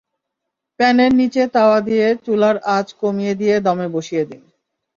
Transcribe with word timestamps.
প্যানের 0.79 1.11
নিচে 1.15 1.43
তাওয়া 1.55 1.79
দিয়ে 1.81 2.07
চুলার 2.25 2.55
আঁচ 2.69 2.87
কমিয়ে 3.01 3.33
দিয়ে 3.35 3.55
দমে 3.59 3.87
বসিয়ে 3.87 4.23
দিন। 4.29 4.41